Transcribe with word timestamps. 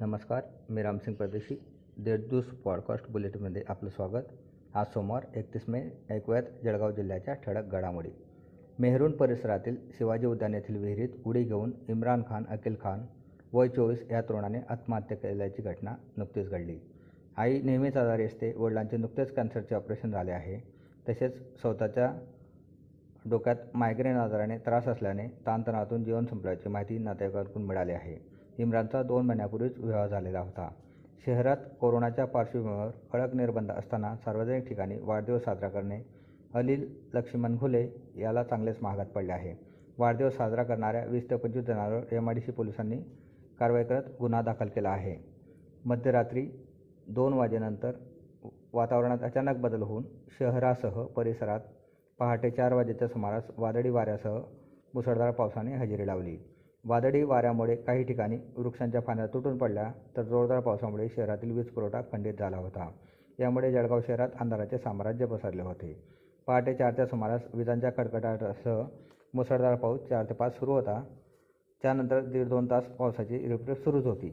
नमस्कार 0.00 0.42
मी 0.70 0.82
रामसिंग 0.82 1.16
परदेशी. 1.16 1.60
देडदूस 1.98 2.44
पॉडकास्ट 2.44 3.10
बुलेटिनमध्ये 3.10 3.62
आपलं 3.68 3.90
स्वागत. 3.90 4.24
आज 4.74 4.86
सोमवार 4.86 5.22
एकतीस 5.36 5.64
मे 5.68 5.90
ऐकूयात 6.10 6.42
जळगाव 6.64 6.90
जिल्ह्याच्या 6.90 7.34
ठळक 7.34 7.64
घडामोडी. 7.64 8.08
मेहरून 8.78 9.12
परिसरातील 9.12 9.76
शिवाजी 9.98 10.26
उद्यान 10.26 10.54
येथील 10.54 10.76
विहिरीत 10.76 11.08
उडी 11.26 11.42
घेऊन 11.42 11.72
इम्रान 11.88 12.22
खान 12.28 12.44
अकिल 12.48 12.76
खान 12.82 13.00
वय 13.52 13.68
चोवीस 13.68 14.06
या 14.10 14.20
तरुणाने 14.20 14.58
आत्महत्या 14.68 15.16
केल्याची 15.16 15.62
घटना 15.62 15.94
नुकतीच 16.16 16.50
घडली. 16.50 16.78
आई 17.36 17.62
नेहमीच 17.62 17.96
आजारी 17.96 18.24
असते 18.24 18.52
वडिलांचे 18.56 18.96
नुकतेच 18.96 19.34
कॅन्सरचे 19.34 19.74
ऑपरेशन 19.74 20.10
झाले 20.10 20.30
आहे. 20.30 20.60
तसेच 21.08 21.60
स्वतःच्या 21.60 22.12
डोक्यात 23.30 23.56
मायग्रेन 23.74 24.16
आजाराने 24.16 24.58
त्रास 24.58 24.88
असल्याने 24.88 25.28
ताणतणावातून 25.28 26.04
जीवन 26.04 26.24
संपल्याची 26.24 26.68
माहिती 26.68 26.98
नातेवाईकांकडून 26.98 27.66
मिळाली 27.66 27.92
आहे. 27.92 28.37
इम्रानचा 28.58 29.02
दोन 29.02 29.26
महिन्यापूर्वीच 29.26 29.78
विवाह 29.78 30.06
झालेला 30.06 30.40
होता. 30.40 30.68
शहरात 31.26 31.56
कोरोनाच्या 31.80 32.24
पार्श्वभूमीवर 32.24 32.90
कडक 33.12 33.34
निर्बंध 33.34 33.70
असताना 33.72 34.14
सार्वजनिक 34.16 34.68
ठिकाणी 34.68 34.96
वाढदिवस 35.00 35.44
साजरा 35.44 35.68
करणे 35.68 36.00
अनिल 36.54 36.86
लक्ष्मण 37.14 37.56
घुले 37.56 37.86
याला 38.16 38.42
चांगलेच 38.42 38.76
महागात 38.82 39.06
पडले 39.06 39.32
आहे. 39.32 39.54
वाढदिवस 39.98 40.36
साजरा 40.36 40.62
करणाऱ्या 40.62 41.04
वीस 41.04 41.30
ते 41.30 41.36
पंचवीस 41.36 41.64
जणांवर 41.64 42.14
एम 42.14 42.28
आय 42.28 42.34
डी 42.34 42.40
सी 42.40 42.52
पोलिसांनी 42.52 42.96
कारवाई 43.58 43.84
करत 43.84 44.02
गुन्हा 44.20 44.42
दाखल 44.42 44.68
केला 44.68 44.90
आहे. 44.90 45.16
मध्यरात्री 45.84 46.46
दोन 47.08 47.32
वाजेनंतर 47.32 47.92
वातावरणात 48.72 49.22
अचानक 49.22 49.56
बदल 49.56 49.82
होऊन 49.82 50.04
शहरासह 50.38 51.02
परिसरात 51.16 51.60
पहाटे 52.18 52.50
चार 52.50 52.72
वाजेच्या 52.72 53.08
सुमारास 53.08 53.50
वादळी 53.56 53.90
वाऱ्यासह 53.90 54.38
मुसळधार 54.94 55.30
पावसाने 55.30 55.76
हजेरी 55.76 56.06
लावली. 56.06 56.36
वादळी 56.84 57.22
वाऱ्यामुळे 57.22 57.74
काही 57.76 58.04
ठिकाणी 58.04 58.38
वृक्षांच्या 58.56 59.00
फांद्या 59.00 59.26
तुटून 59.26 59.58
पडल्या 59.58 59.90
तर 60.16 60.22
जोरदार 60.22 60.60
पावसामुळे 60.60 61.08
शहरातील 61.08 61.50
वीज 61.50 61.66
पुरवठा 61.66 62.00
खंडित 62.12 62.34
झाला 62.38 62.56
होता. 62.56 62.88
यामुळे 63.38 63.70
जळगाव 63.72 64.00
शहरात 64.06 64.28
अंधाराचे 64.40 64.78
साम्राज्य 64.78 65.26
पसरले 65.26 65.62
होते. 65.62 65.92
पहाटे 66.48 66.74
चारच्या 66.74 67.06
सुमारास 67.06 67.40
विजांच्या 67.54 67.90
कडकडाटासह 67.90 68.82
मुसळधार 69.34 69.74
पाऊस 69.74 70.08
चार 70.08 70.24
ते 70.24 70.34
पाच 70.34 70.58
सुरू 70.58 70.72
होता. 70.72 71.02
त्यानंतर 71.82 72.20
दीड 72.24 72.48
दोन 72.48 72.70
तास 72.70 72.84
पावसाची 72.98 73.38
रिपरिप 73.48 73.84
सुरूच 73.84 74.06
होती. 74.06 74.30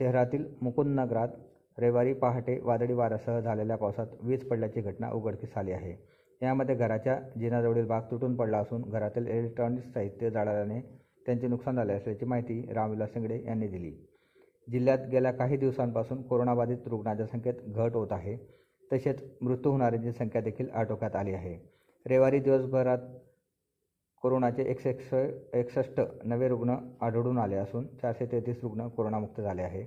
शहरातील 0.00 0.44
मुकुंद 0.62 0.98
नगरात 0.98 1.28
रविवारी 1.78 2.12
पहाटे 2.12 2.58
वादळी 2.64 2.92
वाऱ्यासह 2.92 3.40
झालेल्या 3.40 3.76
पावसात 3.76 4.06
वीज 4.22 4.44
पडल्याची 4.48 4.80
घटना 4.80 5.10
उघडकीस 5.10 5.56
आली 5.56 5.72
आहे. 5.72 5.94
यामध्ये 6.40 6.74
घराच्या 6.74 7.18
जिनाजवळील 7.38 7.86
भाग 7.86 8.02
तुटून 8.10 8.36
पडला 8.36 8.58
असून 8.58 8.82
घरातील 8.82 9.26
इलेक्ट्रॉनिक्स 9.28 9.92
साहित्य 9.92 10.30
जाळल्याने 10.30 10.80
त्यांचे 11.26 11.46
नुकसान 11.46 11.76
झाले 11.76 11.92
असल्याची 11.92 12.24
माहिती 12.24 12.72
रामविलास 12.72 13.12
शिंगडे 13.12 13.42
यांनी 13.44 13.66
दिली. 13.68 13.92
जिल्ह्यात 14.70 14.98
गेल्या 15.12 15.32
काही 15.32 15.56
दिवसांपासून 15.56 16.22
कोरोनाबाधित 16.22 16.78
रुग्णांच्या 16.86 17.26
संख्येत 17.26 17.54
घट 17.54 17.94
होत 17.94 18.08
आहे. 18.10 18.36
तसेच 18.92 19.24
मृत्यू 19.40 19.72
होणाऱ्यांची 19.72 20.12
संख्या 20.12 20.40
देखील 20.40 20.70
आटोक्यात 20.70 21.16
आली 21.16 21.34
आहे. 21.34 21.54
रविवारी 22.06 22.38
दिवसभरात 22.38 22.98
कोरोनाचे 24.22 24.62
एकशे 24.62 24.90
एकशे 24.90 25.50
एकसष्ट 25.54 26.00
नवे 26.24 26.48
रुग्ण 26.48 26.76
आढळून 27.00 27.38
आले 27.38 27.56
असून 27.56 27.86
चारशे 27.86 28.26
तेहतीस 28.26 28.56
रुग्ण 28.62 28.88
कोरोनामुक्त 28.88 29.40
झाले 29.40 29.62
आहे. 29.62 29.84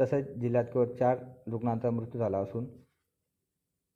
तसेच 0.00 0.30
जिल्ह्यात 0.34 0.64
केवळ 0.64 0.86
चार 0.86 1.18
रुग्णांचा 1.46 1.90
मृत्यू 1.90 2.20
झाला 2.20 2.38
असून 2.38 2.66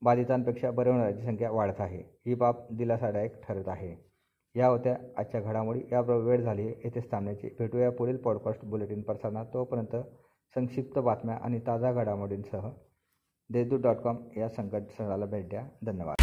बाधितांपेक्षा 0.03 0.71
बरे 0.71 0.91
होणाऱ्यांची 0.91 1.25
संख्या 1.25 1.51
वाढत 1.51 1.81
आहे. 1.81 2.03
ही 2.27 2.35
बाब 2.35 2.55
दिलासादायक 2.71 3.43
ठरत 3.43 3.69
आहे. 3.69 4.14
या 4.57 4.67
होत्या 4.67 4.97
आजच्या 5.17 5.41
घडामोडी. 5.41 5.81
याबरोबर 5.93 6.25
वेळ 6.25 6.41
झाली 6.41 6.67
येथेच 6.67 7.11
थांबण्याची. 7.11 7.49
भेटूया 7.59 7.91
पुढील 7.91 8.17
पॉडकास्ट 8.17 8.65
बुलेटिन 8.65 9.03
प्रसारणात. 9.03 9.47
तोपर्यंत 9.55 9.97
संक्षिप्त 10.55 10.99
बातम्या 10.99 11.37
आणि 11.43 11.61
ताज्या 11.67 11.93
घडामोडींसह 11.93 12.69
देशदूत 13.51 13.81
डॉट 13.81 13.97
कॉम 13.97 14.17
या 14.37 14.49
संकटस्थळाला 14.49 15.27
भेट 15.27 15.49
द्या. 15.49 15.63
धन्यवाद. 15.87 16.17